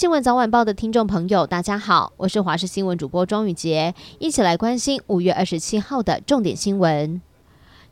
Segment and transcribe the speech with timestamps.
[0.00, 7.20] 新闻早晚报的听众朋友，大家好，我是华视新闻主播庄宇杰，一起来关心五月二十七号的重点新闻。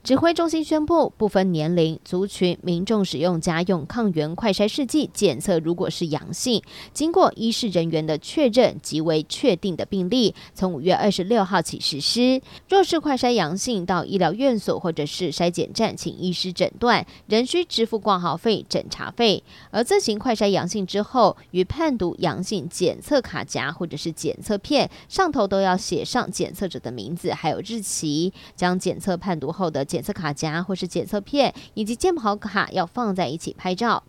[0.05, 6.63] 指挥中心宣布，不分年龄族群，民众使用家用抗原快筛试剂检测，如果是阳性，
[6.95, 12.41] 经过医事人员的确认即为确定的病例，从五月二十六号起实施。
[12.71, 19.43] 若是快筛阳性，到医疗院所或者是筛检站，请医师诊断，仍需支付挂号费、诊查费。
[19.71, 34.05] 而自行快筛阳性之后，与判读阳性检测卡夹或者是检测片上头都要写上检测者的名字，还有日期，将检测判读后的检测卡夹或是检测片以及健保卡要放在一起拍照。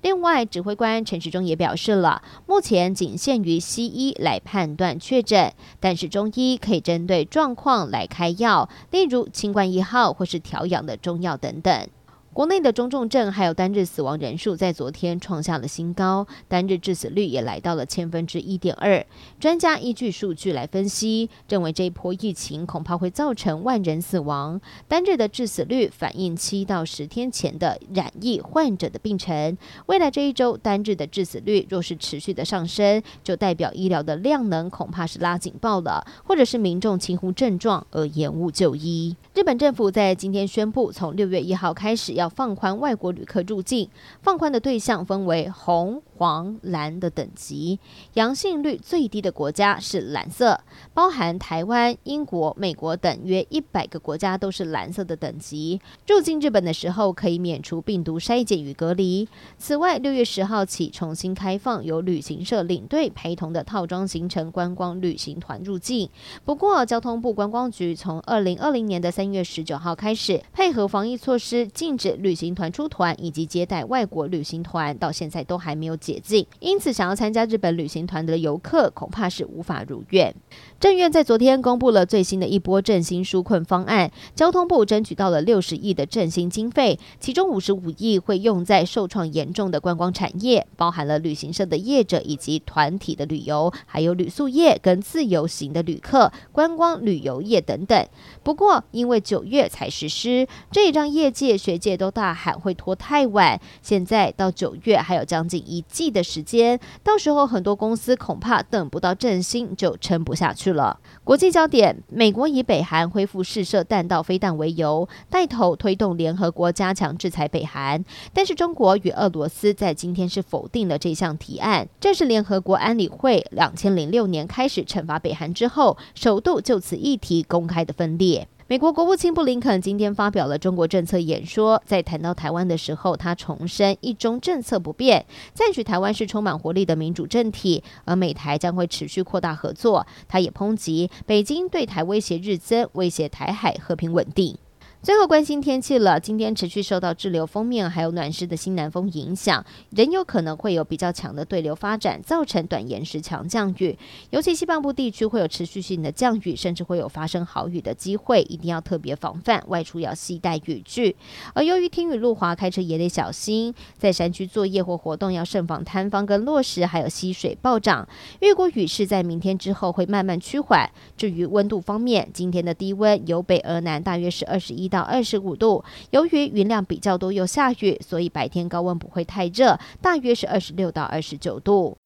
[0.00, 11.88] 另外，指挥官陈时中也表示了，目前仅限于西医来判断确诊，但是中医可以针对状况来开药，例如清冠一号或是调养的中药等等。
[12.34, 19.06] 国内的中重症还有单日死亡人数在昨天创下了新高，单日致死率也来到了千分之一点二。
[19.38, 24.60] 专家依据数据来分析，认为这一波疫情恐怕会造成万人死亡。
[24.88, 29.56] 单日的致死率反映七到十天前的染疫患者的病程。
[29.86, 39.14] 未来这一周单日的致死率若是持续的上升，就代表医疗的量能恐怕是拉警报了，或者是民众轻忽症状而延误就医。
[39.34, 43.90] 日本政府在今天宣布，从六月一号开始要要放宽外国旅客入境，
[44.22, 47.78] 放宽的对象分为红、黄、蓝的等级，
[48.14, 50.60] 阳性率最低的国家是蓝色，
[50.94, 55.80] 包含台湾、英国、美国等约一百个国家都是蓝色的等级。
[56.06, 59.28] 入境日本的时候可以免除病毒筛检与隔离。
[59.58, 66.08] 此外，六月十号起重新开放由旅行社领队陪同的套装行程观光旅行团入境。
[66.44, 72.14] 不过，交通部观光局从二零二零年的三月十九号开始，配合防疫措施，禁止。
[72.14, 80.34] 旅行团出团以及接待外国旅行团到现在都还没有解禁，因此想要参加日本旅行团的游客恐怕是无法如愿。
[80.80, 98.06] 政院在昨天公布了最新的一波振兴纾困方案，交通部争取到了六十亿的振兴经费，其中五十五亿会用在受创严重的观光产业，包含了旅行社的业者以及团体的旅游，还有旅宿业跟自由行的旅客、观光旅游业等等。
[98.42, 102.14] 不过因为九月才实施，这也让业界学界都。
[102.14, 110.98] 大喊会拖太晚，现在到九月还有将近一季的时间，到时候很多公司恐怕等不到振兴就撑不下去了。
[111.22, 121.88] 国际焦点：美国以北韩恢复试射弹道飞弹为由，带头推动联合国加强制裁北韩，但是中国与俄罗斯在今天是否定了这项提案。
[122.00, 128.48] 这是联合国安理会两千零六年开始惩罚北韩之后，首度就此议题公开的分裂。
[128.66, 140.06] 美国国务卿布林肯今天发表了中国政策演说，在谈到台湾的时候，他重申一中政策不变，赞许台湾是充满活力的民主政体，而美台将会持续扩大合作。
[140.26, 144.56] 他也抨击北京对台威胁日增，威胁台海和平稳定。
[145.04, 153.98] 最后关心天气了，今天持续受到滞留锋面还有暖湿的新南风影响，仍有可能会有比较强的对流发展，造成短延时强降雨，
[154.30, 161.14] 尤其西半部地区会有持续性的降雨，甚至会有发生豪雨的机会，一定要特别防范，外出要携带雨具。
[161.52, 168.08] 而由于天雨路滑，开车也得小心，在山区作业或活动要慎防坍方跟落石，还有溪水暴涨。
[168.40, 170.90] 预估雨势在明天之后会慢慢趋缓。
[171.14, 175.82] 至于温度方面，今天的低温由北而南，大约是二十一到二十五度，
[176.12, 181.96] 由于云量比较多又下雨，所以白天高温不会太热，大约是二十六到二十九度。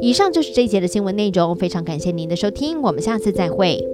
[0.00, 3.84] 以上就是这一节的新闻内容，非常感谢您的收听，我们下次再会。